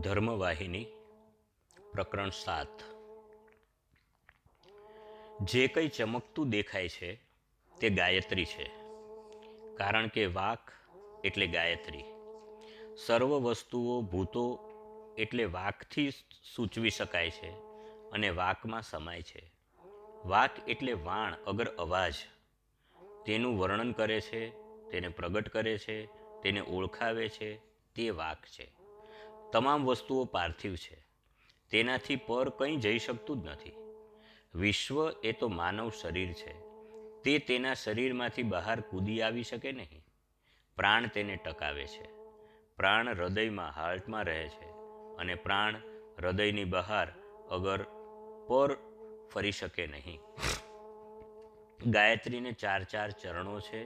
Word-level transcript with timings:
ધર્મવાહિની, 0.00 0.86
પ્રકરણ 1.92 2.30
સાત. 2.30 2.82
જે 5.40 5.68
કંઈ 5.68 5.88
ચમકતું 5.88 6.50
દેખાય 6.50 6.88
છે, 6.88 7.20
તે 7.80 7.90
ગાયત્રી 7.90 8.44
છે. 8.44 8.70
કારણ 9.76 10.08
કે 10.08 10.26
વાક 10.26 10.72
એટલે 11.24 11.46
ગાયત્રી. 11.46 12.04
સર્વ 13.06 13.28
વસ્તુઓ 13.28 14.02
ભૂતો 14.02 14.60
એટલે 15.18 15.44
વાકથી 15.44 16.10
સૂચવી 16.56 16.90
શકાય 16.90 17.30
છે 17.30 17.50
અને 18.10 18.30
વાકમાં 18.30 18.82
સમાય 18.82 19.22
છે. 19.22 19.52
વાક 20.24 20.68
એટલે 20.68 20.92
વાણ 20.92 21.34
અગર 21.46 21.66
અવાજ. 21.66 22.14
તેનું 23.26 23.58
વર્ણન 23.58 23.92
કરે 23.92 24.20
છે, 24.20 24.50
તેને 24.90 25.08
પ્રગટ 25.08 25.48
કરે 25.48 25.78
છે, 25.78 26.06
તેને 26.42 26.60
ઓળખાવે 26.60 27.28
છે, 27.28 27.56
તે 27.94 28.10
વાક 28.10 28.44
છે. 28.44 28.81
તમામ 29.52 29.84
વસ્તુઓ 29.84 30.24
પાર્થિવ 30.24 30.74
છે. 30.74 31.06
તેનાથી 31.70 32.16
પર 32.16 32.48
કંઈ 32.48 32.76
જઈ 32.76 32.98
શકતું 32.98 33.42
જ 33.42 33.46
નથી. 33.46 33.72
વિશ્વ 34.54 35.10
એ 35.10 35.32
તો 35.32 35.48
માનવ 35.48 35.90
શરીર 35.90 36.32
છે. 36.32 36.60
તે 37.24 37.38
તેના 37.38 37.74
શરીરમાંથી 37.74 38.42
બહાર 38.42 38.80
કૂદી 38.80 39.22
આવી 39.22 39.42
શકે 39.42 39.72
નહીં. 39.72 40.04
પ્રાણ 40.76 41.06
તેને 41.06 41.36
ટકાવે 41.36 41.86
છે. 41.86 42.12
પ્રાણ 42.76 43.08
હૃદયમાં 43.08 43.70
હાર્ટમાં 43.70 44.24
રહે 44.24 44.48
છે 44.48 44.70
અને 45.18 45.34
પ્રાણ 45.34 45.76
હૃદયની 46.18 46.64
બહાર 46.64 47.12
અગર 47.50 47.82
પર 48.48 48.76
ફરી 49.32 49.52
શકે 49.52 49.86
નહીં. 49.86 50.18
ગાયત્રીને 51.86 52.52
ચાર 52.52 52.84
ચાર 52.84 53.10
ચરણો 53.10 53.60
છે 53.60 53.84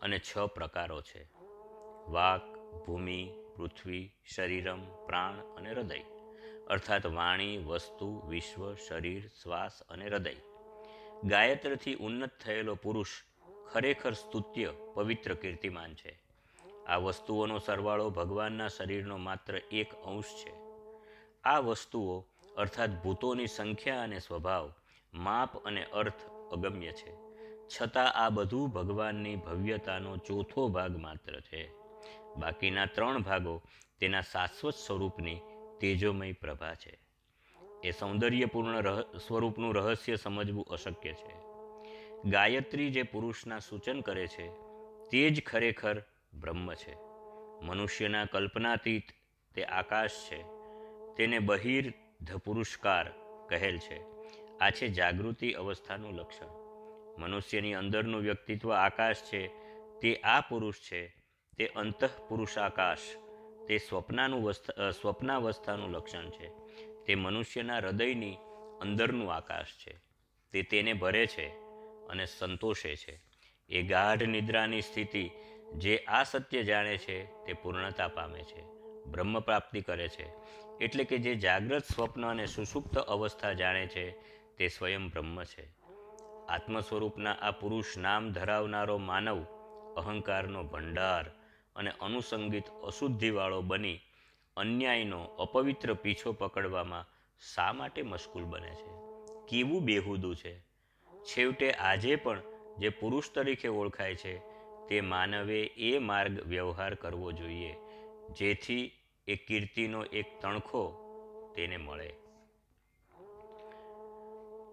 અને 0.00 0.18
છ 0.18 0.38
પ્રકારો 0.38 1.02
છે. 1.02 1.28
વાક, 2.08 2.58
ભૂમિ 2.86 3.34
પૃથ્વી, 3.58 4.12
શરીરમ, 4.34 5.06
પ્રાણ 5.06 5.32
અને 5.56 5.70
હૃદય. 5.70 6.00
અર્થાત 6.70 7.06
વાણી, 7.06 7.58
વસ્તુ, 7.58 8.22
વિશ્વ, 8.28 8.74
શરીર, 8.74 9.30
શ્વાસ 9.42 9.82
અને 9.82 10.06
હૃદય. 10.06 10.34
ગાયત્રથી 11.24 11.94
ઉન્નત 11.94 12.30
થયેલો 12.44 12.74
પુરુષ 12.74 13.08
ખરેખર 13.72 14.12
સ્તુત્ય, 14.12 14.72
પવિત્ર 14.94 15.34
કીર્તિમાન 15.34 15.94
છે. 15.94 16.18
આ 16.86 16.96
વસ્તુઓનો 16.96 17.58
સરવાળો 17.58 18.10
ભગવાનના 18.10 18.68
શરીરનો 18.68 19.16
માત્ર 19.16 19.56
એક 19.56 19.94
અંશ 19.94 20.24
છે. 20.24 20.52
આ 21.44 21.58
વસ્તુઓ, 21.58 22.24
અર્થાત 22.56 22.90
ભૂતોની 22.90 23.46
સંખ્યા 23.46 24.02
અને 24.02 24.18
સ્વભાવ, 24.18 24.72
માપ 25.14 25.64
અને 25.64 25.84
અર્થ 25.84 26.28
અગમ્ય 26.52 26.92
છે. 26.92 27.12
છતાં 27.68 28.12
આ 28.12 28.28
બધું 28.28 28.68
ભગવાનની 28.68 29.36
ભવ્યતાનો 29.36 30.16
ચોથો 30.16 30.68
ભાગ 30.68 30.96
માત્ર 30.96 31.40
છે. 31.40 31.87
બાકીના 32.38 32.86
ત્રણ 32.86 33.22
ભાગો 33.22 33.62
તેના 34.00 34.20
શાશ્વત 34.20 34.74
સ્વરૂપની 34.74 35.40
તેજોમય 35.80 36.32
પ્રભા 36.32 36.74
છે. 36.74 36.98
એ 37.84 37.90
સૌંદર્યપૂર્ણ 37.90 38.82
રહ 38.82 39.00
સ્વરૂપનું 39.00 39.74
રહસ્ય 39.74 40.16
સમજવું 40.16 40.64
અશક્ય 40.64 41.12
છે. 41.12 41.48
ગાયત્રી 42.24 42.90
જે 42.90 43.02
પુરુષના 43.02 43.58
સૂચન 43.58 44.00
કરે 44.00 44.26
છે, 44.26 44.50
તે 45.10 45.30
જ 45.30 45.44
ખરેખર 45.44 46.02
બ્રહ્મ 46.34 46.74
છે. 46.74 46.96
મનુષ્યના 47.62 48.24
કલ્પનાતીત 48.24 49.02
તે 49.54 49.64
આકાશ 49.64 50.10
છે. 50.10 50.44
તેને 51.16 51.38
બહિર્ધ 51.38 52.36
પુરુષકાર 52.36 53.10
કહેલ 53.48 53.78
છે. 53.78 54.00
આ 54.58 54.70
છે 54.70 54.88
જાગૃતિ 54.88 55.52
અવસ્થાનું 55.52 56.14
લક્ષણ. 56.14 56.46
મનુષ્યની 57.18 57.74
અંદરનું 57.74 58.20
વ્યક્તિત્વ 58.20 58.72
આકાશ 58.72 59.16
છે. 59.16 59.48
તે 60.00 60.14
આ 60.14 60.40
પુરુષ 60.40 60.74
છે. 60.92 61.17
તે 61.58 61.66
અંતઃ 61.66 62.04
પુરુષાકાશ 62.28 62.98
તે 63.68 63.78
સ્વપ્નાનું 63.78 64.52
સ્વપ્નાવસ્થાનું 64.90 65.90
લક્ષણ 65.90 66.30
છે. 66.30 66.48
તે 67.06 67.14
મનુષ્યના 67.14 67.76
હૃદયની 67.76 68.36
અંદરનું 68.80 69.34
આકાશ 69.34 69.66
છે. 69.66 69.98
તે 70.52 70.62
તેને 70.62 70.92
ભરે 70.92 71.26
છે 71.26 71.48
અને 72.08 72.26
સંતોષે 72.26 72.96
છે. 72.96 73.20
એ 73.68 73.82
ગાઢ 73.82 74.22
નિદ્રાની 74.22 74.80
સ્થિતિ 74.80 75.30
જે 75.76 75.98
આ 75.98 76.22
સત્ય 76.22 76.62
જાણે 76.62 76.98
છે 76.98 77.24
તે 77.24 77.52
પૂર્ણતા 77.52 78.08
પામે 78.08 78.42
છે. 78.42 78.62
બ્રહ્મ 79.06 79.40
પ્રાપ્તિ 79.40 79.80
કરે 79.80 80.08
છે. 80.08 80.26
એટલે 80.80 81.04
કે 81.04 81.18
જે 81.18 81.34
જાગ્રત 81.34 81.84
સ્વપ્ન 81.84 82.26
અને 82.26 82.46
સુષુપ્ત 82.46 82.98
અવસ્થા 82.98 83.52
જાણે 83.52 83.86
છે 83.86 84.10
તે 84.56 84.68
સ્વયં 84.68 85.08
બ્રહ્મ 85.08 85.44
છે. 85.44 85.68
આત્મ 86.48 86.80
સ્વરૂપના 86.80 87.32
આ 87.32 87.50
પુરુષ 87.50 87.96
નામ 87.96 88.32
ધરાવનારો 88.32 88.98
માનવ 88.98 89.44
અહંકારનો 89.96 90.62
ભંડાર 90.62 91.24
અને 91.78 91.90
અનુસંગિત 92.00 92.68
અશુદ્ધિવાળો 92.68 93.60
બની 93.60 94.00
અન્યાયનો 94.56 95.24
અપવિત્ર 95.24 95.94
પીછો 95.94 96.32
પકડવામાં 96.32 97.06
શા 97.54 97.72
માટે 97.72 98.02
મશગુલ 98.02 98.44
બને 98.44 98.74
છે? 98.74 98.90
કેવું 99.48 99.82
બેહુદું 99.82 100.36
છે? 100.36 100.60
છેવટે 101.22 101.72
આજે 101.72 102.16
પણ 102.16 102.42
જે 102.78 102.88
પુરુષ 102.88 103.30
તરીકે 103.30 103.68
ઓળખાય 103.68 104.14
છે 104.14 104.38
તે 104.88 105.00
માનવે 105.00 105.60
એ 105.62 105.98
માર્ગ 105.98 106.46
વ્યવહાર 106.46 106.94
કરવો 106.94 107.32
જોઈએ, 107.32 107.74
જેથી 108.30 108.92
એ 109.26 109.36
કીર્તિનો 109.36 110.04
એક 110.04 110.40
તણખો 110.40 110.84
તેને 111.56 111.76
મળે. 111.76 112.14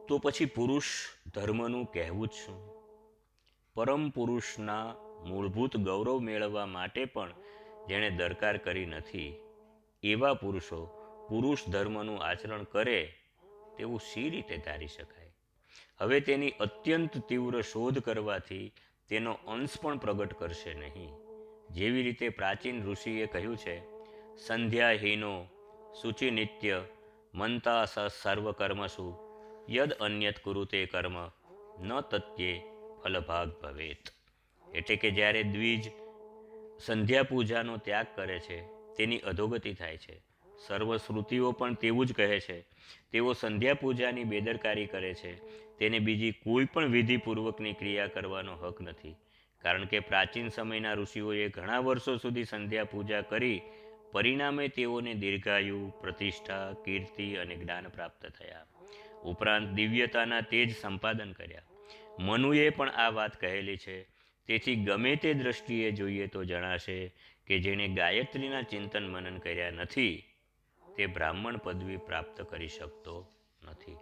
તો 0.08 0.18
પછી 0.18 0.46
પુરુષ 0.46 0.84
ધર્મનું 1.34 1.86
કહેવું 1.86 2.28
જ 2.28 2.32
શું? 2.32 2.60
પરમ 3.74 4.10
પુરુષના 4.10 4.96
મૂળભૂત 5.26 5.78
ગૌરવ 5.78 6.20
મેળવવા 6.20 6.66
માટે 6.66 7.06
પણ 7.06 7.34
જેણે 7.88 8.10
દરકાર 8.10 8.58
કરી 8.58 8.86
નથી. 8.86 9.36
એવા 10.04 10.34
પુરુષો 10.34 10.86
પુરુષ 11.30 11.68
ધર્મનું 11.68 12.24
આચરણ 12.24 12.64
કરે 12.64 13.14
તેવું 13.78 14.00
સી 14.00 14.30
રીતે 14.30 14.58
ધારી 14.58 14.88
શકાય? 14.88 15.36
હવે 15.98 16.20
તેની 16.20 16.50
અત્યંત 16.50 17.18
તીવ્ર 17.30 17.62
શોધ 17.62 18.00
કરવાથી 18.00 18.74
તેનો 19.10 19.34
અંશ 19.48 19.78
પણ 19.82 19.98
પ્રગટ 19.98 20.34
કરશે 20.34 20.74
નહીં. 20.74 21.12
જેવી 21.70 22.04
રીતે 22.04 22.30
પ્રાચીન 22.30 22.84
ઋષિએ 22.84 23.26
કહ્યું 23.26 23.58
છે, 23.58 23.80
સંધ્યાહીનો 24.38 25.46
શુચિ 26.02 26.32
નિત્ય 26.32 26.84
મનતા 27.34 27.86
સ 27.86 27.96
સર્વકર્મસુ, 28.22 29.16
યદ 29.70 29.94
અન્યત 29.94 30.40
કુરુતે 30.40 30.86
કર્મ 30.86 31.18
ન 31.80 32.02
તત્યે 32.02 32.62
ફલભાગ 33.04 33.50
ભવેત. 33.62 34.04
એટલે 34.76 34.96
કે 34.96 35.12
જ્યારે 35.12 35.44
દ્વિજ 35.44 35.92
સંધ્યા 36.80 37.24
પૂજાનો 37.24 37.78
ત્યાગ 37.78 38.08
કરે 38.16 38.40
છે, 38.40 38.62
તેની 38.98 39.18
અધોગતિ 39.18 39.74
થાય 39.74 39.98
છે. 39.98 40.22
સર્વ 40.68 40.98
શ્રુતિઓ 40.98 41.52
પણ 41.52 41.74
તેવું 41.74 42.06
જ 42.06 42.14
કહે 42.14 42.40
છે. 42.40 42.62
તેઓ 43.12 43.34
સંધ્યા 43.34 43.74
પૂજાની 43.74 44.24
બેદરકારી 44.24 44.86
કરે 44.86 45.14
છે. 45.14 45.36
તેને 45.78 46.00
બીજી 46.00 46.32
કોઈ 46.32 46.66
પણ 46.66 46.86
વિધિપૂર્વકની 46.86 47.74
ક્રિયા 47.74 48.08
કરવાનો 48.08 48.56
હક 48.56 48.82
નથી. 48.82 49.16
કારણ 49.58 49.86
કે 49.86 50.00
પ્રાચીન 50.00 50.50
સમયના 50.50 50.94
ઋષિઓએ 50.94 51.50
ઘણા 51.50 51.80
વર્ષો 51.80 52.18
સુધી 52.18 52.44
સંધ્યા 52.44 52.84
પૂજા 52.84 53.22
કરી, 53.22 53.62
પરિણામે 54.12 54.68
તેઓને 54.68 55.14
દીર્ઘાયુ, 55.14 55.94
પ્રતિષ્ઠા, 56.02 56.74
કીર્તિ 56.86 57.36
અને 57.36 57.56
જ્ઞાન 57.56 57.88
પ્રાપ્ત 57.88 58.26
થયા. 58.26 58.66
ઉપરાંત 59.24 59.70
દિવ્યતાના 59.70 60.42
તેજ 60.42 60.76
સંપાદન 60.82 61.32
કર્યા. 61.32 61.62
મનુએ 62.20 62.70
પણ 62.70 62.90
આ 62.90 63.10
વાત 63.10 63.42
કહેલી 63.42 63.78
છે 63.78 64.15
તેથી 64.48 64.76
ગમે 64.76 65.16
તે 65.16 65.34
દ્રષ્ટિએ 65.34 65.92
જોઈએ 65.92 66.28
તો 66.28 66.44
જણાશે 66.44 67.08
કે 67.48 67.60
જેણે 67.60 67.88
ગાયત્રીના 67.88 68.62
ચિંતન 68.62 69.08
મનન 69.08 69.38
કર્યા 69.38 69.72
નથી, 69.72 70.24
તે 70.98 71.06
બ્રાહ્મણ 71.06 71.58
પદવી 71.58 71.98
પ્રાપ્ત 71.98 72.42
કરી 72.42 72.68
શકતો 72.68 73.28
નથી. 73.64 73.98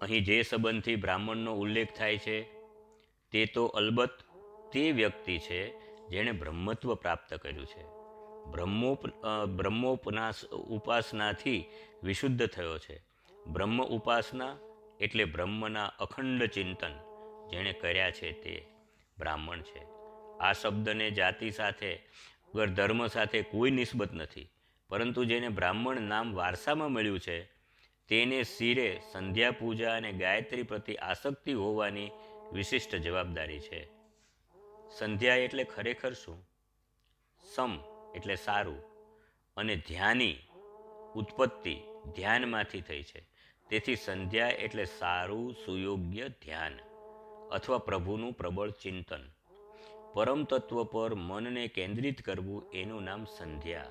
અહીં 0.00 0.24
જે 0.24 0.42
સંબંધથી 0.42 0.96
બ્રાહ્મણનો 0.96 1.54
ઉલ્લેખ 1.54 1.92
થાય 1.92 2.18
છે, 2.18 2.42
તે 3.30 3.46
તો 3.46 3.66
અલબત્ત 3.66 4.24
તે 4.72 4.92
વ્યક્તિ 4.92 5.38
છે 5.38 5.78
જેણે 6.08 6.32
બ્રહ્મત્વ 6.32 6.94
પ્રાપ્ત 6.94 7.34
કર્યું 7.34 7.66
છે. 7.66 7.84
બ્રહ્મોપ 8.50 9.06
બ્રહ્મોપનાસ, 9.56 10.44
ઉપાસનાથી 10.46 11.64
વિશુદ્ધ 12.02 12.46
થયો 12.46 12.78
છે. 12.78 13.02
બ્રહ્મ 13.46 13.82
ઉપાસના 13.82 14.56
એટલે 15.00 15.24
બ્રહ્મના 15.24 15.84
અખંડ 15.84 16.46
ચિંતન 16.46 16.94
જેણે 17.50 17.72
કર્યા 17.72 18.10
છે 18.10 18.32
તે. 18.32 18.71
બ્રાહ્મણ 19.18 19.60
છે. 19.60 19.82
આ 20.40 20.52
શબ્દને 20.52 21.10
જાતિ 21.10 21.50
સાથે, 21.50 22.02
વગર 22.54 22.66
ધર્મ 22.66 23.06
સાથે 23.06 23.42
કોઈ 23.42 23.70
નિસ્બત 23.70 24.12
નથી. 24.12 24.48
પરંતુ 24.88 25.24
જેને 25.24 25.48
બ્રાહ્મણ 25.48 26.00
નામ 26.00 26.34
વારસામાં 26.34 26.92
મળ્યું 26.92 27.20
છે, 27.20 27.42
તેને 28.08 28.42
શિરે 28.42 29.00
સંધ્યા 29.12 29.50
પૂજા 29.50 29.96
અને 29.96 30.12
ગાયત્રી 30.12 30.62
પ્રતિ 30.62 30.94
આસક્તિ 30.94 31.52
હોવાની 31.52 32.10
વિશિષ્ટ 32.52 32.96
જવાબદારી 32.96 33.60
છે. 33.60 33.88
સંધ્યા 34.98 35.34
એટલે 35.34 35.64
ખરેખર 35.64 36.12
શું? 36.12 36.48
સમ 37.54 37.78
એટલે 38.14 38.34
સારું 38.34 38.82
અને 39.56 39.76
ધ્યાની 39.76 40.36
ઉત્પત્તિ 41.14 41.76
ધ્યાનમાંથી 42.16 42.80
થઈ 42.80 43.02
છે. 43.02 43.26
તેથી 43.68 43.96
સંધ્યા 43.96 44.48
એટલે 44.48 44.84
સારું, 44.84 45.54
સુયોગ્ય 45.64 46.28
ધ્યાન. 46.28 46.91
અથવા 47.52 47.78
પ્રભુનું 47.78 48.32
પ્રબળ 48.32 48.70
ચિંતન. 48.70 49.28
પરમ 50.14 50.44
તત્વ 50.44 50.84
પર 50.84 51.14
મનને 51.14 51.68
કેન્દ્રિત 51.68 52.22
કરવું 52.22 52.70
એનું 52.74 53.02
નામ 53.02 53.24
સંધ્યા. 53.24 53.86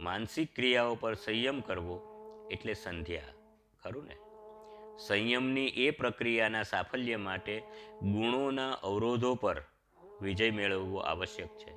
માનસિક 0.00 0.54
ક્રિયાઓ 0.54 0.94
પર 0.94 1.14
સંયમ 1.14 1.60
કરવો 1.60 2.00
એટલે 2.50 2.74
સંધ્યા. 2.74 3.22
ખરું 3.82 4.04
ને? 4.04 4.16
સંયમની 4.98 5.66
એ 5.66 5.90
પ્રક્રિયાના 5.90 6.62
સાફલ્ય 6.62 7.16
માટે 7.16 7.62
ગુણોના 8.02 8.72
અવરોધો 8.72 9.34
પર 9.34 9.62
વિજય 10.22 10.50
મેળવવો 10.50 10.98
આવશ્યક 10.98 11.48
છે. 11.48 11.74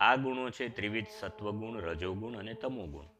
આ 0.00 0.16
ગુણો 0.16 0.50
છે 0.50 0.68
ત્રિવિધ 0.68 1.06
સત્વગુણ, 1.20 1.80
રજોગુણ 1.80 2.36
અને 2.36 2.54
તમોગુણ. 2.54 3.15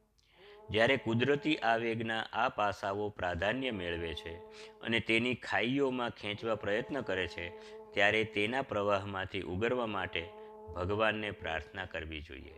જ્યારે 0.71 0.97
કુદરતી 0.97 1.57
આવેગના 1.57 2.21
આ 2.33 2.49
પાસાઓ 2.49 3.09
પ્રાધાન્ય 3.09 3.71
મેળવે 3.71 4.15
છે 4.15 4.37
અને 4.81 5.01
તેની 5.01 5.35
ખાઈઓમાં 5.35 6.11
ખેંચવા 6.11 6.55
પ્રયત્ન 6.55 7.01
કરે 7.01 7.27
છે, 7.27 7.51
ત્યારે 7.93 8.25
તેના 8.25 8.63
પ્રવાહમાંથી 8.63 9.43
ઉગરવા 9.43 9.87
માટે 9.87 10.29
ભગવાનને 10.75 11.31
પ્રાર્થના 11.31 11.85
કરવી 11.85 12.21
જોઈએ. 12.21 12.55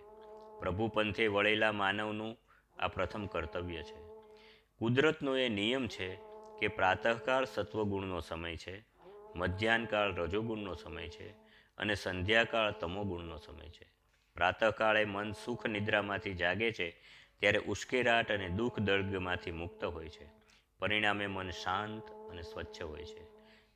પ્રભુ 0.58 0.88
પંથે 0.88 1.26
વળેલા 1.26 1.72
માનવનું 1.72 2.38
આ 2.78 2.88
પ્રથમ 2.88 3.26
કર્તવ્ય 3.26 3.82
છે. 3.82 3.98
કુદરતનો 4.78 5.36
એ 5.36 5.48
નિયમ 5.48 5.88
છે 5.88 6.18
કે 6.58 6.68
પ્રાતઃકાળ 6.68 7.44
સત્વગુણનો 7.44 8.20
સમય 8.20 8.56
છે, 8.56 8.84
મધ્યાહનકાળ 9.36 10.14
રજોગુણનો 10.14 10.74
સમય 10.74 11.08
છે 11.08 11.28
અને 11.78 11.94
સંધ્યાકાળ 11.94 12.70
તમોગુણનો 12.70 13.36
સમય 13.36 13.68
છે. 13.68 13.86
પ્રાતઃકાળે 14.34 15.04
મન 15.04 15.32
સુખ 15.32 15.66
નિદ્રામાંથી 15.66 16.34
જાગે 16.34 16.72
છે 16.72 16.96
ત્યારે 17.40 17.58
ઉશ્કેરાટ 17.58 18.32
અને 18.32 18.48
દુઃખ 18.48 18.78
દર્દમાંથી 18.78 19.50
મુક્ત 19.50 19.84
હોય 19.84 20.08
છે. 20.08 20.26
પરિણામે 20.78 21.26
મન 21.26 21.50
શાંત 21.50 22.02
અને 22.30 22.42
સ્વચ્છ 22.42 22.82
હોય 22.82 23.04
છે. 23.04 23.22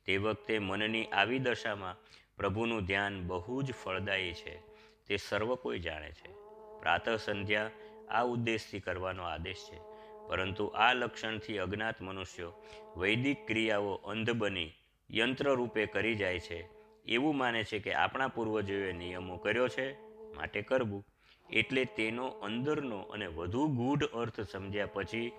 તે 0.05 0.17
વખતે 0.17 0.59
મનની 0.59 1.05
આવી 1.05 1.39
દશામાં 1.39 1.95
પ્રભુનું 2.37 2.85
ધ્યાન 2.85 3.27
બહુ 3.27 3.61
જ 3.61 3.73
ફળદાયી 3.73 4.33
છે. 4.33 4.57
તે 5.05 5.17
સર્વ 5.17 5.55
કોઈ 5.55 5.79
જાણે 5.79 6.11
છે. 6.11 6.33
પ્રાતઃ 6.81 7.15
સંધ્યા 7.15 7.71
આ 8.09 8.23
ઉદ્દેશથી 8.23 8.79
કરવાનો 8.79 9.23
આદેશ 9.23 9.69
છે. 9.71 9.79
પરંતુ 10.27 10.65
આ 10.65 10.93
લક્ષણથી 10.93 11.57
અજ્ઞાત 11.57 12.01
મનુષ્યો 12.01 12.53
વૈદિક 12.97 13.47
ક્રિયાઓ 13.47 13.93
અંધ 13.93 14.29
બની 14.29 14.71
યંત્ર 15.11 15.53
રૂપે 15.53 15.85
કરી 15.85 16.15
જાય 16.15 16.39
છે. 16.39 16.69
એવું 17.05 17.37
માને 17.37 17.63
છે 17.63 17.79
કે 17.79 17.93
આપણા 17.93 18.27
પૂર્વજોએ 18.27 18.93
નિયમો 18.93 19.37
કર્યો 19.37 19.67
છે. 19.67 19.93
માટે 20.35 20.61
કરવું. 20.61 21.05
એટલે 21.53 21.85
તેનો 21.85 22.27
અંદરનો 22.27 22.99
અને 22.99 23.27
વધુ 23.27 23.67
ગૂઢ 23.67 24.03
અર્થ 24.03 24.41
સમજ્યા 24.41 24.85
પછી 24.85 25.31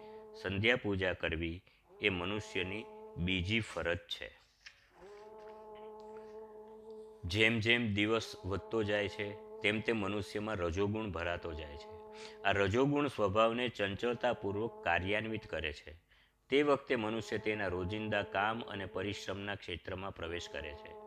સંધ્યા 0.43 0.76
પૂજા 0.76 1.12
કરવી 1.12 1.62
એ 2.00 2.08
મનુષ્યની 2.08 2.84
બીજી 3.16 3.61
ફરજ 3.61 3.99
છે. 3.99 4.38
જેમ 7.25 7.58
જેમ 7.58 7.94
દિવસ 7.94 8.34
વધતો 8.44 8.82
જાય 8.82 9.08
છે, 9.08 9.61
તેમ 9.61 9.81
તે 9.81 9.93
મનુષ્યમાં 9.93 10.56
રજોગુણ 10.56 11.11
ભરાતો 11.11 11.52
જાય 11.52 11.76
છે. 11.76 11.94
આ 12.43 12.52
રજોગુણ 12.52 13.06
સ્વભાવને 13.06 13.69
ચંચળતાપૂર્વક 13.69 14.84
કાર્યાન્વિત 14.84 15.46
કરે 15.46 15.72
છે. 15.72 15.96
તે 16.49 16.62
વખતે 16.62 16.96
મનુષ્ય 16.96 17.38
તેના 17.38 17.66
રોજિંદા 17.66 18.22
કામ 18.22 18.61
અને 18.61 18.87
પરિશ્રમના 18.87 19.55
ક્ષેત્રમાં 19.55 20.14
પ્રવેશ 20.14 20.49
કરે 20.52 20.72
છે. 20.72 21.03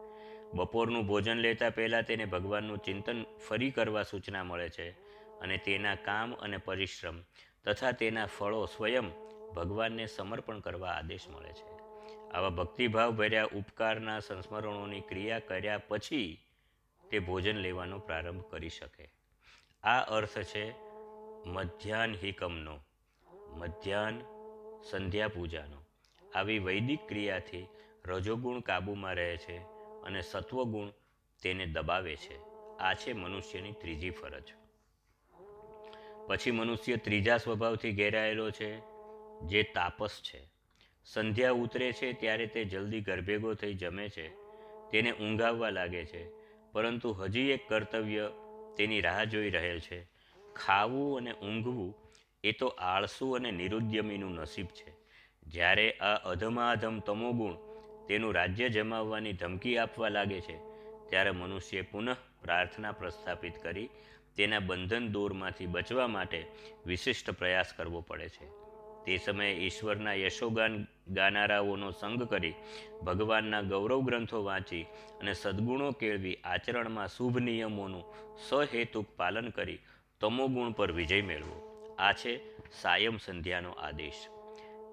બપોરનું 0.53 1.07
ભોજન 1.07 1.37
લેતા 1.37 1.69
પહેલાં 1.69 2.03
તેને 2.03 2.25
ભગવાનનું 2.25 2.77
ચિંતન 2.77 3.23
ફરી 3.23 3.71
કરવા 3.71 4.03
સૂચના 4.03 4.43
મળે 4.43 4.69
છે 4.69 4.91
અને 5.39 5.57
તેના 5.57 5.95
કામ 5.95 6.33
અને 6.33 6.57
પરિશ્રમ 6.57 7.21
તથા 7.65 7.91
તેના 7.91 8.25
ફળો 8.25 8.65
સ્વયં 8.65 9.11
ભગવાનને 9.55 10.05
સમર્પણ 10.05 10.59
કરવા 10.59 10.89
આદેશ 10.89 11.29
મળે 11.29 11.49
છે. 11.49 11.77
આવા 12.31 12.49
ભક્તિભાવ 12.49 13.11
ભર્યા 13.11 13.43
ઉપકારના 13.43 14.19
સંસ્મરણોની 14.19 15.01
ક્રિયા 15.01 15.39
કર્યા 15.39 15.77
પછી 15.77 16.43
તે 17.11 17.19
ભોજન 17.19 17.55
લેવાનો 17.55 17.99
પ્રારંભ 17.99 18.43
કરી 18.49 18.69
શકે. 18.69 19.11
આ 19.83 19.99
અર્થ 19.99 20.39
છે 20.39 20.71
મધ્યાહન 21.45 22.15
હિકમનો 22.15 22.79
મધ્યાહન 23.49 24.21
સંધ્યા 24.89 25.27
પૂજાનો. 25.27 25.77
આવી 26.35 26.59
વૈદિક 26.59 26.99
ક્રિયાથી 27.07 27.67
રજોગુણ 28.05 28.59
કાબૂમાં 28.59 29.13
રહે 29.13 29.37
છે 29.37 29.76
અને 30.07 30.21
સત્વગુણ 30.21 30.89
તેને 31.41 31.65
દબાવે 31.65 32.15
છે. 32.15 32.39
આ 32.77 32.93
છે 32.93 33.13
મનુષ્યની 33.13 33.71
ત્રીજી 33.71 34.09
ફરજ. 34.09 34.43
પછી 36.27 36.51
મનુષ્ય 36.51 36.95
ત્રીજા 36.95 37.37
સ્વભાવથી 37.37 37.91
ઘેરાયેલો 37.91 38.51
છે, 38.51 38.79
જે 39.47 39.63
તાપસ 39.63 40.21
છે. 40.21 40.49
સંધ્યા 41.05 41.51
ઉતરે 41.51 41.91
છે 41.91 42.13
ત્યારે 42.13 42.47
તે 42.47 42.65
જલ્દી 42.65 43.01
ગરભેગો 43.01 43.53
થઈ 43.53 43.73
જમે 43.73 44.09
છે, 44.09 44.29
તેને 44.91 45.11
ઊંઘાવવા 45.11 45.69
લાગે 45.69 46.05
છે. 46.05 46.29
પરંતુ 46.71 47.11
હજી 47.11 47.41
એક 47.41 47.69
કર્તવ્ય 47.69 48.31
તેની 48.77 49.01
રાહ 49.01 49.23
જોઈ 49.23 49.49
રહેલ 49.49 49.79
છે. 49.79 50.07
ખાવું 50.55 51.17
અને 51.17 51.31
ઊંઘવું 51.31 51.95
એ 52.43 52.51
તો 52.51 52.67
આળસુ 52.67 53.31
અને 53.31 53.51
નિરુદ્યમીનું 53.51 54.33
નસીબ 54.33 54.65
છે. 54.65 54.93
જ્યારે 55.43 55.91
આ 55.91 56.15
અધમાધમ 56.15 56.99
તમોગુણ 56.99 57.66
તેનું 58.07 58.33
રાજ્ય 58.33 58.69
જમાવવાની 58.69 59.33
ધમકી 59.33 59.77
આપવા 59.77 60.09
લાગે 60.09 60.41
છે. 60.41 60.57
ત્યારે 61.09 61.31
મનુષ્ય 61.31 61.81
પુનઃ 61.81 62.13
પ્રાર્થના 62.13 62.91
પ્રસ્થાપિત 62.91 63.63
કરી 63.63 63.89
તેના 64.35 64.59
બંધન 64.59 65.07
દોરમાંથી 65.07 65.65
બચવા 65.65 66.07
માટે 66.07 66.45
વિશિષ્ટ 66.85 67.31
પ્રયાસ 67.31 67.73
કરવો 67.73 68.01
પડે 68.01 68.29
છે. 68.29 68.67
તે 69.05 69.17
સમયે 69.17 69.51
ઈશ્વરના 69.51 70.13
યશોગાન 70.13 70.87
ગાનારાઓનો 71.07 71.91
સંગ 71.91 72.23
કરી 72.23 72.53
ભગવાનના 73.03 73.61
ગૌરવ 73.61 74.01
ગ્રંથો 74.01 74.43
વાંચી 74.43 74.81
અને 75.19 75.33
સદ્ગુણો 75.33 75.91
કેળવી 75.91 76.35
આચરણમાં 76.35 77.07
શુભ 77.07 77.37
નિયમોનું 77.37 78.03
સહેતુક 78.49 79.05
પાલન 79.17 79.49
કરી 79.49 79.79
તમોગુણ 80.19 80.71
પર 80.71 80.91
વિજય 80.91 81.21
મેળવો. 81.21 81.63
આ 81.99 82.13
છે 82.13 82.61
સાયમ 82.81 83.17
સંધ્યાનો 83.17 83.71
આદેશ. 83.71 84.27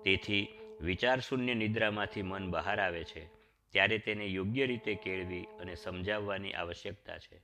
તેથી 0.04 0.48
વિચારશૂન્ય 0.84 1.54
નિદ્રામાંથી 1.54 2.22
મન 2.22 2.50
બહાર 2.50 2.80
આવે 2.80 3.04
છે, 3.04 3.26
ત્યારે 3.70 3.98
તેને 3.98 4.26
યોગ્ય 4.26 4.66
રીતે 4.66 4.94
કેળવી 4.94 5.44
અને 5.60 5.74
સમજાવવાની 5.74 6.52
આવશ્યકતા 6.52 7.18
છે. 7.18 7.38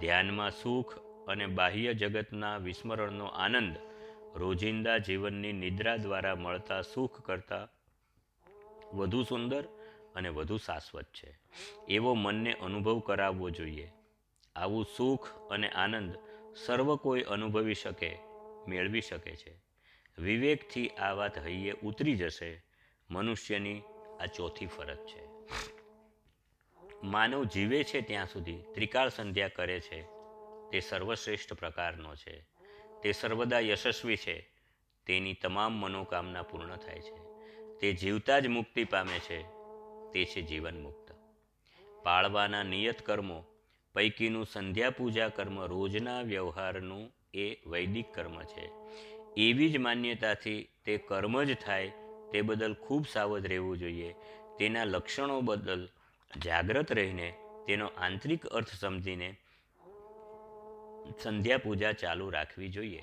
ધ્યાનમાં 0.00 0.50
સુખ 0.50 0.98
અને 1.28 1.46
બાહ્ય 1.46 1.94
જગતના 1.94 2.56
વિસ્મરણનો 2.56 3.24
આનંદ 3.24 3.76
રોજિંદા 4.34 4.98
જીવનની 4.98 5.52
નિદ્રા 5.52 5.96
દ્વારા 5.96 6.34
મળતા 6.34 6.82
સુખ 6.82 7.20
કરતાં 7.20 7.68
વધુ 8.96 9.22
સુંદર 9.22 9.64
અને 10.14 10.28
વધુ 10.28 10.56
શાશ્વત 10.56 11.04
છે. 11.04 11.38
એવો 11.88 12.14
મનને 12.14 12.52
અનુભવ 12.52 12.98
કરાવવો 12.98 13.50
જોઈએ. 13.50 13.92
આવું 14.56 14.86
સુખ 14.96 15.28
અને 15.50 15.68
આનંદ 15.68 16.14
સર્વ 16.66 16.96
કોઈ 16.96 17.22
અનુભવી 17.22 17.74
શકે, 17.74 18.18
મેળવી 18.68 19.00
શકે 19.00 19.36
છે. 19.36 19.71
વિવેકથી 20.18 20.88
આ 20.88 21.12
વાત 21.12 21.38
હૈયે 21.38 21.72
ઉતરી 21.72 22.16
જશે. 22.16 22.62
મનુષ્યની 23.10 23.82
આ 24.20 24.26
ચોથી 24.26 24.66
ફરજ 24.66 24.98
છે. 24.98 25.32
માનવ 27.02 27.44
જીવે 27.44 27.84
છે 27.84 28.00
ત્યાં 28.00 28.26
સુધી, 28.26 28.62
ત્રિકાળ 28.74 29.08
સંધ્યા 29.08 29.48
કરે 29.48 29.80
છે. 29.80 30.02
તે 30.70 30.80
સર્વશ્રેષ્ઠ 30.80 31.52
પ્રકારનો 31.52 32.14
છે. 32.14 32.46
તે 33.02 33.12
સર્વદા 33.12 33.58
યશસ્વી 33.58 34.16
છે. 34.16 34.50
તેની 35.06 35.34
તમામ 35.34 35.72
મનોકામના 35.72 36.42
પૂર્ણ 36.42 36.76
થાય 36.76 37.00
છે. 37.00 37.32
તે 37.78 37.92
જીવતા 37.92 38.38
જ 38.38 38.46
મુક્તિ 38.46 38.84
પામે 38.84 39.18
છે. 39.18 39.42
તે 40.12 40.24
છે 40.24 40.42
જીવન 40.42 40.82
મુક્ત. 40.82 41.14
પાળવાના 42.02 42.62
નિયત 42.62 43.06
કર્મો, 43.06 43.44
પૈકીનું 43.94 44.46
સંધ્યા 44.46 44.90
પૂજા 44.90 45.28
કર્મ 45.28 45.64
રોજના 45.64 46.20
વ્યવહારનું 46.20 47.12
એ 47.34 47.56
વૈદિક 47.66 48.14
કર્મ 48.14 48.42
છે. 48.42 48.70
એવી 49.36 49.70
જ 49.70 49.76
માન્યતાથી 49.76 50.68
તે 50.84 50.96
કર્મ 50.96 51.42
જ 51.42 51.54
થાય, 51.54 51.92
તે 52.32 52.42
બદલ 52.42 52.74
ખૂબ 52.74 53.06
સાવધ 53.12 53.46
રહેવું 53.46 53.78
જોઈએ. 53.78 54.14
તેના 54.58 54.84
લક્ષણો 54.84 55.40
બદલ 55.40 55.88
જાગ્રત 56.44 56.92
રહીને 56.92 57.34
તેનો 57.66 57.86
આંતરિક 57.86 58.46
અર્થ 58.46 58.68
સમજીને 58.68 59.36
સંધ્યા 61.22 61.58
પૂજા 61.58 61.92
ચાલુ 61.92 62.30
રાખવી 62.30 62.68
જોઈએ. 62.68 63.02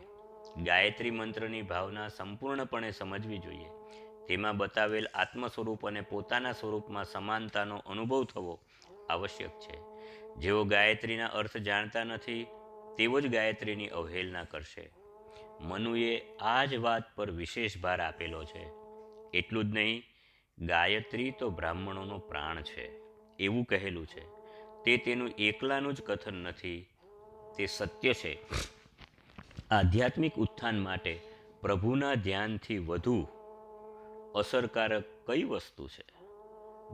ગાયત્રી 0.57 1.11
મંત્રની 1.11 1.61
ભાવના 1.61 2.07
સંપૂર્ણપણે 2.07 2.91
સમજવી 2.91 3.37
જોઈએ. 3.37 3.65
તેમાં 4.27 4.57
બતાવેલ 4.57 5.07
આત્મ 5.13 5.47
સ્વરૂપ 5.47 5.87
અને 5.87 6.01
પોતાના 6.01 6.51
સ્વરૂપમાં 6.51 7.05
સમાનતાનો 7.05 7.77
અનુભવ 7.77 8.23
થવો 8.23 8.59
આવશ્યક 9.09 9.49
છે. 9.49 9.79
જેઓ 10.35 10.63
ગાયત્રીના 10.63 11.27
અર્થ 11.27 11.57
જાણતા 11.57 12.03
નથી 12.03 12.47
તેવો 12.97 13.21
જ 13.21 13.27
ગાયત્રીની 13.27 13.87
અવહેલના 13.87 14.43
કરશે. 14.43 14.98
મનુએ 15.59 16.21
આ 16.37 16.65
જ 16.65 16.75
વાત 16.75 17.15
પર 17.15 17.31
વિશેષ 17.31 17.77
ભાર 17.77 18.01
આપેલો 18.01 18.43
છે. 18.43 18.65
એટલું 19.37 19.63
જ 19.65 19.67
નહીં, 19.67 20.03
ગાયત્રી 20.59 21.31
તો 21.31 21.49
બ્રાહ્મણોનો 21.49 22.17
પ્રાણ 22.17 22.61
છે, 22.61 22.85
એવું 23.39 23.65
કહેલું 23.65 24.07
છે. 24.07 24.39
તે 24.83 24.97
તેનું 24.97 25.29
એકલાનું 25.29 25.93
જ 25.93 26.01
કથન 26.01 26.33
નથી, 26.33 26.89
તે 27.57 27.65
સત્ય 27.65 28.13
છે. 28.13 28.39
આધ્યાત્મિક 29.71 30.35
ઉત્થાન 30.35 30.79
માટે 30.79 31.19
પ્રભુના 31.61 32.13
ધ્યાનથી 32.13 32.77
વધુ 32.77 33.27
અસરકારક 34.35 35.03
કઈ 35.25 35.43
વસ્તુ 35.43 35.87
છે? 35.87 36.19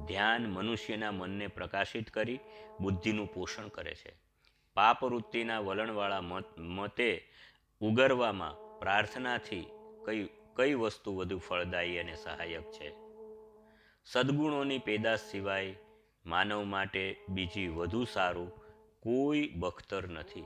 ધ્યાન 0.07 0.45
મનુષ્યના 0.45 1.12
મનને 1.12 1.48
પ્રકાશિત 1.48 2.10
કરી, 2.10 2.39
બુદ્ધિનું 2.79 3.34
પોષણ 3.34 3.67
કરે 3.67 3.95
છે. 3.95 4.13
પાપવૃત્તિના 4.74 5.60
વલણવાળા 5.60 6.22
મત 6.22 6.60
મતે 6.60 7.27
ઉગરવામાં 7.82 8.79
પ્રાર્થનાથી 8.79 9.65
કઈ 10.05 10.29
કઈ 10.55 10.74
વસ્તુ 10.74 11.15
વધુ 11.15 11.38
ફળદાયી 11.38 11.98
અને 11.98 12.15
સહાયક 12.15 12.72
છે? 12.72 12.94
સદગુણોની 14.05 14.77
પેદાશ 14.77 15.20
સિવાય 15.20 15.75
માનવ 16.25 16.63
માટે 16.63 17.17
બીજી 17.29 17.67
વધુ 17.67 18.05
સારું 18.05 18.51
કોઈ 19.00 19.51
બખ્તર 19.55 20.08
નથી. 20.08 20.44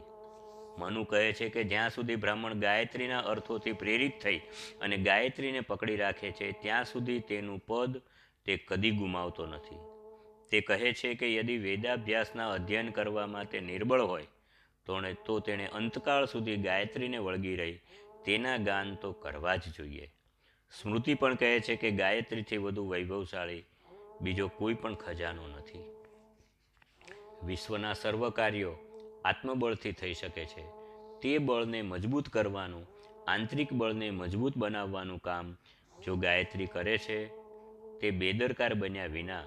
મનુ 0.78 1.04
કહે 1.04 1.34
છે 1.34 1.50
કે 1.50 1.64
જ્યાં 1.64 1.90
સુધી 1.90 2.16
બ્રાહ્મણ 2.16 2.54
ગાયત્રીના 2.54 3.20
અર્થોથી 3.20 3.74
પ્રેરિત 3.74 4.12
થઈ 4.24 4.42
અને 4.82 4.98
ગાયત્રીને 4.98 5.60
પકડી 5.60 5.96
રાખે 5.96 6.32
છે, 6.32 6.52
ત્યાં 6.52 6.86
સુધી 6.86 7.20
તેનું 7.20 7.60
પદ 7.60 8.02
તે 8.46 8.58
કદી 8.58 8.92
ગુમાવતો 8.92 9.46
નથી. 9.46 9.76
તે 10.52 10.62
કહે 10.62 10.94
છે 10.94 11.14
કે 11.14 11.36
યદી 11.36 11.58
વેદાભ્યાસના 11.58 12.52
અધ્યયન 12.52 12.92
કરવામાં 12.92 13.46
તે 13.46 13.60
નિર્બળ 13.60 14.02
હોય 14.02 14.26
તો 14.90 15.14
તો 15.26 15.40
તેણે 15.40 15.68
અંતકાળ 15.68 16.26
સુધી 16.26 16.56
ગાયત્રીને 16.58 17.18
વળગી 17.18 17.56
રહી. 17.56 17.80
તેના 18.26 18.58
ગાન 18.58 18.96
તો 18.96 19.12
કરવા 19.12 19.56
જ 19.56 19.62
જોઈએ. 19.78 20.12
સ્મૃતિ 20.82 21.14
પણ 21.14 21.36
કહે 21.36 21.60
છે 21.60 21.76
કે 21.76 21.92
ગાયત્રીથી 21.92 22.58
વધુ 22.58 22.90
વૈભવશાળી 22.90 23.64
બીજો 24.22 24.48
કોઈ 24.48 24.74
પણ 24.74 24.96
ખજાનો 24.96 25.48
નથી. 25.48 25.80
વિશ્વના 27.46 27.94
સર્વ 27.94 28.30
કાર્યો 28.30 28.76
આત્મબળથી 29.26 29.92
થઈ 29.92 30.14
શકે 30.14 30.46
છે. 30.46 30.64
તે 31.22 31.38
બળને 31.38 31.82
મજબૂત 31.82 32.30
કરવાનું, 32.30 32.88
આંતરિક 33.28 33.74
બળને 33.74 34.12
મજબૂત 34.12 34.58
બનાવવાનું 34.58 35.20
કામ 35.20 35.58
જો 36.06 36.16
ગાયત્રી 36.16 36.66
કરે 36.66 36.98
છે, 36.98 37.28
તે 38.00 38.12
બેદરકાર 38.12 38.74
બન્યા 38.74 39.06
વિના 39.06 39.44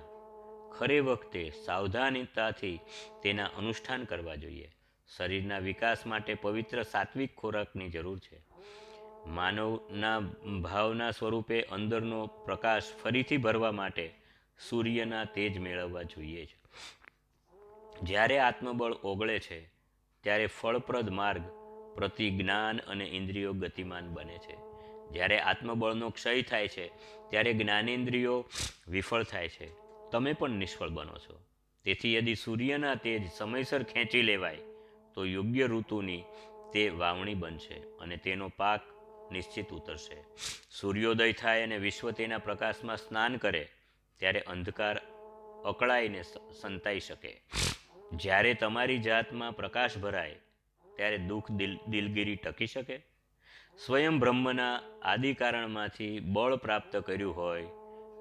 ખરે 0.72 1.00
વખતે 1.00 1.52
સાવધાનતાથી 1.64 2.80
તેના 3.22 3.44
અનુષ્ઠાન 3.44 4.04
કરવા 4.04 4.34
જોઈએ. 4.34 4.70
શરીરના 5.16 5.58
વિકાસ 5.58 6.06
માટે 6.06 6.34
પવિત્ર 6.34 6.82
સાત્વિક 6.82 7.36
ખોરાકની 7.36 7.90
જરૂર 7.90 8.18
છે. 8.18 8.40
માનવના 9.26 10.20
ભાવના 10.60 11.10
સ્વરૂપે 11.10 11.62
અંદરનો 11.62 12.26
પ્રકાશ 12.26 12.82
ફરીથી 13.02 13.36
ભરવા 13.36 13.72
માટે 13.72 14.14
સૂર્યના 14.68 15.24
તેજ 15.24 15.58
મેળવવા 15.58 16.02
જોઈએ 16.02 16.46
છે. 16.46 16.62
જ્યારે 18.02 18.38
આત્મબળ 18.38 18.92
ઓગળે 18.92 19.38
છે, 19.38 19.60
ત્યારે 20.20 20.46
ફળપ્રદ 20.46 21.10
માર્ગ 21.10 21.42
પ્રતિ 21.94 22.30
જ્ઞાન 22.30 22.78
અને 22.78 23.04
ઇન્દ્રિયો 23.04 23.52
ગતિમાન 23.52 24.08
બને 24.08 24.38
છે. 24.38 24.56
જ્યારે 25.12 25.38
આત્મબળનો 25.38 26.10
ક્ષય 26.10 26.42
થાય 26.42 26.68
છે, 26.68 26.88
ત્યારે 27.30 27.52
જ્ઞાનેન્દ્રિયો 27.52 28.48
વિફળ 28.88 29.22
થાય 29.22 29.48
છે. 29.48 29.68
તમે 30.10 30.32
પણ 30.32 30.50
નિષ્ફળ 30.50 30.88
બનો 30.88 31.18
છો. 31.18 31.40
તેથી 31.84 32.14
યદિ 32.14 32.34
સૂર્યના 32.34 32.94
તેજ 32.94 33.30
સમયસર 33.32 33.82
ખેંચી 33.82 34.22
લેવાય 34.22 34.58
તો 35.14 35.24
યોગ્ય 35.24 35.66
ઋતુની 35.66 36.24
તે 36.72 36.88
વાવણી 36.88 37.34
બનશે 37.34 37.74
અને 37.74 38.16
તેનો 38.16 38.48
પાક 38.48 38.80
નિશ્ચિત 39.32 39.70
ઉતરશે. 39.70 40.16
સૂર્યોદય 40.70 41.32
થાય 41.32 41.62
અને 41.62 41.78
વિશ્વ 41.78 42.10
તેના 42.10 42.38
પ્રકાશમાં 42.38 42.96
સ્નાન 42.96 43.36
કરે, 43.36 43.68
ત્યારે 44.16 44.40
અંધકાર 44.40 45.00
અકળાઈને 45.64 46.22
સંતાઈ 46.60 47.00
શકે. 47.00 47.42
જ્યારે 48.12 48.54
તમારી 48.54 48.98
જાતમાં 48.98 49.56
પ્રકાશ 49.56 49.98
ભરાય, 49.98 50.34
ત્યારે 50.96 51.18
દુઃખ 51.18 51.50
દિલ, 51.50 51.78
દિલગીરી 51.88 52.36
ટકી 52.36 52.66
શકે. 52.66 52.98
સ્વયં 53.86 54.18
બ્રહ્મના 54.18 54.80
આદિ 55.02 55.34
કારણમાંથી 55.34 56.20
બળ 56.20 56.56
પ્રાપ્ત 56.56 56.96
કર્યું 56.96 57.36
હોય, 57.36 57.66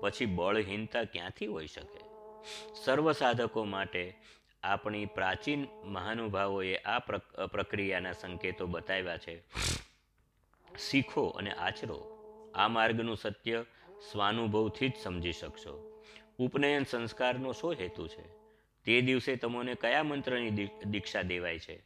પછી 0.01 0.25
બળહીનતા 0.25 1.03
ક્યાંથી 1.03 1.45
હોઈ 1.45 1.67
શકે? 1.67 1.99
સર્વ 2.83 3.11
સાધકો 3.11 3.63
માટે 3.63 4.15
આપણી 4.63 5.05
પ્રાચીન 5.05 5.67
મહાનુભાવોએ 5.83 6.75
આ 6.75 6.99
પ્રક્રિયાના 7.45 8.11
સંકેતો 8.11 8.67
બતાવ્યા 8.67 9.17
છે. 9.17 9.43
શીખો 10.77 11.25
અને 11.27 11.51
આચરો. 11.51 12.17
આ 12.55 12.67
માર્ગનું 12.67 13.17
સત્ય 13.17 13.65
સ્વાનુભવથી 14.11 14.89
જ 14.89 14.93
સમજી 15.03 15.31
શકશો. 15.31 16.03
ઉપનયન 16.37 16.83
સંસ્કારનો 16.83 17.51
શું 17.51 17.73
હેતુ 17.73 18.07
છે? 18.07 18.23
તે 18.85 19.01
દિવસે 19.01 19.35
તમને 19.35 19.75
કયા 19.75 20.03
મંત્રની 20.03 20.69
દીક્ષા 20.85 21.21
દેવાય 21.21 21.59
છે? 21.59 21.83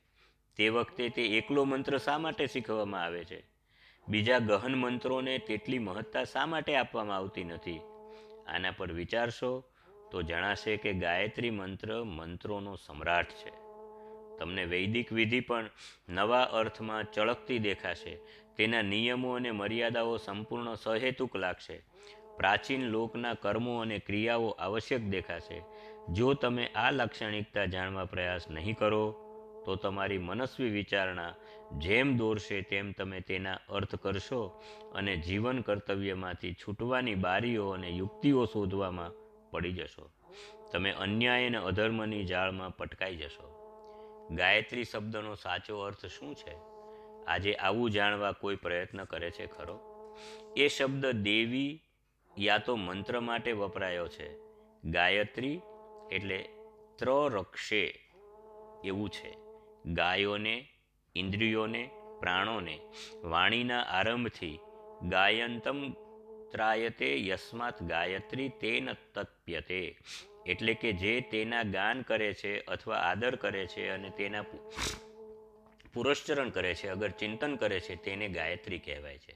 તે 0.55 0.69
વખતે 0.69 1.09
તે 1.09 1.37
એકલો 1.37 1.63
મંત્ર 1.63 1.97
શા 1.97 2.17
માટે 2.17 2.47
શીખવવામાં 2.47 3.03
આવે 3.03 3.25
છે? 3.25 3.43
બીજા 4.07 4.39
ગહન 4.39 4.75
મંત્રોને 4.75 5.37
તેટલી 5.37 5.79
મહત્તા 5.79 6.23
શા 6.23 6.45
માટે 6.45 6.75
આપવામાં 6.75 7.17
આવતી 7.17 7.43
નથી? 7.43 7.79
આના 8.47 8.71
પર 8.71 8.91
વિચારશો 8.91 9.63
તો 10.15 10.21
જણાશે 10.21 10.77
કે 10.77 10.93
ગાયત્રી 10.93 11.49
મંત્ર 11.49 12.03
મંત્રોનો 12.03 12.75
સમ્રાટ 12.75 13.25
છે. 13.25 13.51
તમને 14.37 14.65
વૈદિક 14.65 15.13
વિધિ 15.13 15.39
પણ 15.39 15.69
નવા 16.09 16.41
અર્થમાં 16.41 17.11
ચળકતી 17.11 17.59
દેખાશે. 17.59 18.17
તેના 18.57 18.81
નિયમો 18.81 19.33
અને 19.33 19.51
મર્યાદાઓ 19.51 20.17
સંપૂર્ણ 20.17 20.73
સહેતુક 20.75 21.35
લાગશે. 21.35 21.81
પ્રાચીન 22.37 22.81
લોકના 22.83 23.33
કર્મો 23.33 23.79
અને 23.79 23.99
ક્રિયાઓ 23.99 24.49
આવશ્યક 24.49 25.01
દેખાશે. 25.01 25.61
જો 26.13 26.33
તમે 26.33 26.67
આ 26.67 26.91
લાક્ષણિકતા 26.91 27.65
જાણવા 27.65 28.05
પ્રયાસ 28.05 28.49
નહીં 28.49 28.75
કરો, 28.75 29.21
તો 29.65 29.75
તમારી 29.75 30.17
મનસ્વી 30.17 30.69
વિચારણા 30.69 31.35
જેમ 31.77 32.17
દોરશે 32.17 32.61
તેમ 32.61 32.91
તમે 32.91 33.19
તેના 33.19 33.59
અર્થ 33.69 33.95
કરશો 33.95 34.61
અને 34.95 35.17
જીવન 35.17 35.61
કર્તવ્યમાંથી 35.61 36.53
છૂટવાની 36.53 37.15
બારીઓ 37.15 37.69
અને 37.69 37.89
યુક્તિઓ 37.89 38.45
શોધવામાં 38.45 39.24
પડી 39.55 39.71
જશો. 39.71 40.09
તમે 40.71 40.91
અન્યાય 40.91 41.45
અને 41.45 41.57
અધર્મની 41.57 42.25
જાળમાં 42.25 42.77
પટકાઈ 42.77 43.15
જશો. 43.15 43.61
ગાયત્રી 44.31 44.83
શબ્દનો 44.83 45.35
સાચો 45.35 45.79
અર્થ 45.79 46.05
શું 46.05 46.35
છે? 46.35 46.55
આજે 47.25 47.53
આવું 47.53 47.91
જાણવા 47.91 48.31
કોઈ 48.31 48.55
પ્રયત્ન 48.55 49.03
કરે 49.03 49.31
છે 49.31 49.47
ખરો? 49.47 49.79
એ 50.57 50.67
શબ્દ 50.67 51.05
દેવી 51.05 51.81
યા 52.39 52.57
તો 52.57 52.75
મંત્ર 52.75 53.19
માટે 53.19 53.51
વપરાયો 53.51 54.07
છે. 54.07 54.35
ગાયત્રી 54.85 55.61
એટલે 56.11 56.49
ત્રરક્ષે 56.95 57.99
એવું 58.83 59.09
છે. 59.09 59.37
ગાયોને, 59.85 60.67
ઇન્દ્રિયોને, 61.15 61.89
પ્રાણોને 62.19 62.79
વાણીના 63.23 63.81
આરંભથી 63.81 64.59
ગાયંતમ 65.03 65.93
ત્રાયતે 66.51 67.27
યસ્માત 67.27 67.83
ગાયત્રી 67.83 68.49
તેન 68.49 68.93
તત્પ્યતે 69.13 69.97
એટલે 70.45 70.73
કે 70.73 70.93
જે 70.93 71.21
તેના 71.21 71.63
ગાન 71.63 72.01
કરે 72.01 72.33
છે 72.33 72.59
અથવા 72.59 72.95
આદર 72.95 73.35
કરે 73.35 73.67
છે 73.67 73.89
અને 73.89 74.09
તેના 74.09 74.43
પુરસ્ચરણ 75.93 76.49
કરે 76.49 76.75
છે, 76.75 76.89
અગર 76.89 77.09
ચિંતન 77.09 77.55
કરે 77.55 77.79
છે, 77.79 77.95
તેને 77.95 78.27
ગાયત્રી 78.27 78.79
કહેવાય 78.79 79.17
છે. 79.17 79.35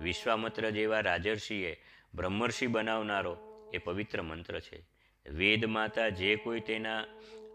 વિશ્વામત્ર 0.00 0.70
જેવા 0.70 1.00
રાજર્ષિએ 1.00 1.76
બ્રહ્મર્ષિ 2.14 2.66
બનાવનારો 2.66 3.36
એ 3.74 3.78
પવિત્ર 3.78 4.22
મંત્ર 4.22 4.60
છે. 4.60 4.82
વેદ 5.30 5.64
માતા 5.64 6.08
જે 6.08 6.36
કોઈ 6.36 6.60
તેના 6.60 7.04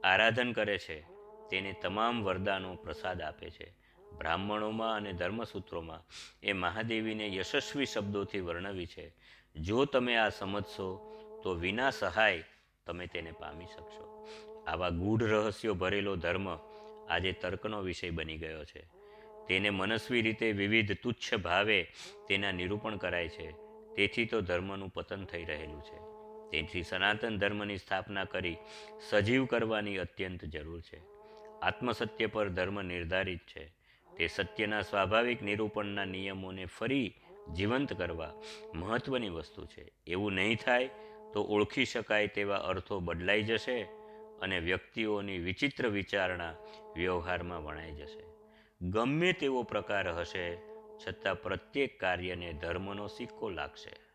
આરાધન 0.03 0.51
કરે 0.51 0.77
છે, 0.77 1.01
તેને 1.49 1.75
તમામ 1.81 2.23
વરદાનો 2.23 2.75
પ્રસાદ 2.75 3.21
આપે 3.21 3.49
છે. 3.49 3.86
બ્રાહ્મણોમાં 4.13 4.95
અને 4.95 5.13
ધર્મસૂત્રોમાં 5.13 6.03
એ 6.43 6.53
મહાદેવીને 6.53 7.35
યશસ્વી 7.35 7.85
શબ્દોથી 7.85 8.39
વર્ણવી 8.39 8.85
છે. 8.85 9.13
જો 9.55 9.85
તમે 9.85 10.15
આ 10.15 10.29
સમજશો, 10.29 11.13
તો 11.43 11.53
વિના 11.53 11.89
સહાય 11.89 12.43
તમે 12.85 13.07
તેને 13.07 13.31
પામી 13.31 13.65
શકશો. 13.65 14.27
આવા 14.67 14.89
ગૂઢ 14.89 15.23
રહસ્યો 15.23 15.73
ભરેલો 15.73 16.15
ધર્મ 16.15 16.49
આજે 17.09 17.31
તર્કનો 17.31 17.81
વિષય 17.81 18.09
બની 18.09 18.37
ગયો 18.37 18.65
છે. 18.65 18.85
તેને 19.47 19.69
મનસ્વી 19.69 20.21
રીતે 20.21 20.51
વિવિધ 20.51 20.91
તુચ્છ 21.03 21.35
ભાવે 21.35 21.91
તેના 22.27 22.51
નિરૂપણ 22.51 22.97
કરાય 22.97 23.29
છે. 23.29 23.51
તેથી 23.95 24.25
તો 24.25 24.41
ધર્મનું 24.41 24.89
પતન 24.89 25.25
થઈ 25.25 25.43
રહેલું 25.43 25.81
છે. 25.81 26.17
તેથી 26.51 26.83
સનાતન 26.83 27.37
ધર્મની 27.37 27.77
સ્થાપના 27.77 28.23
કરી 28.23 28.57
સજીવ 29.09 29.45
કરવાની 29.45 29.97
અત્યંત 29.97 30.45
જરૂર 30.45 30.81
છે. 30.81 31.01
આત્મસત્ય 31.61 32.25
પર 32.25 32.49
ધર્મ 32.49 32.81
નિર્ધારિત 32.81 33.39
છે. 33.39 33.76
તે 34.17 34.27
સત્યના 34.27 34.81
સ્વાભાવિક 34.81 35.41
નિરૂપણના 35.41 36.05
નિયમોને 36.05 36.65
ફરી 36.65 37.13
જીવંત 37.53 37.93
કરવા 37.93 38.33
મહત્વની 38.73 39.29
વસ્તુ 39.29 39.65
છે. 39.65 39.91
એવું 40.07 40.33
નહીં 40.33 40.57
થાય 40.57 40.89
તો 41.33 41.43
ઓળખી 41.43 41.85
શકાય 41.85 42.27
તેવા 42.27 42.57
અર્થો 42.57 42.99
બદલાઈ 42.99 43.43
જશે 43.43 43.81
અને 44.41 44.59
વ્યક્તિઓની 44.59 45.37
વિચિત્ર 45.37 45.87
વિચારણા 45.87 46.53
વ્યવહારમાં 46.95 47.63
વણાઈ 47.63 47.91
જશે. 47.91 48.23
ગમે 48.81 49.33
તેવો 49.33 49.63
પ્રકાર 49.63 50.13
હશે, 50.13 50.57
છતાં 51.07 51.41
પ્રત્યેક 51.41 51.99
કાર્યને 51.99 52.53
ધર્મનો 52.53 53.07
સિક્કો 53.07 53.49
લાગશે. 53.49 54.06